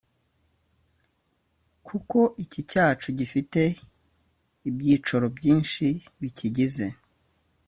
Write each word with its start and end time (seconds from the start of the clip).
kuko 1.87 2.19
iki 2.43 2.61
cyacu 2.71 3.07
gifite 3.19 3.61
ibyicoro 4.69 5.25
byinshi 5.37 5.85
bikigize 6.19 6.87